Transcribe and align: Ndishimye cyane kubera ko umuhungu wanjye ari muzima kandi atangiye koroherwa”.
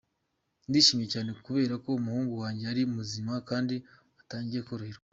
Ndishimye 0.67 1.05
cyane 1.13 1.29
kubera 1.45 1.73
ko 1.83 1.89
umuhungu 1.99 2.33
wanjye 2.41 2.63
ari 2.71 2.81
muzima 2.95 3.33
kandi 3.49 3.75
atangiye 4.21 4.61
koroherwa”. 4.67 5.05